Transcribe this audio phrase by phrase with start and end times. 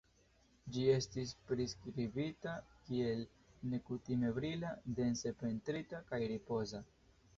[0.75, 2.55] Ĝi estis priskribita
[2.87, 3.21] kiel
[3.75, 6.83] "nekutime brila, dense pentrita, kaj ripoza".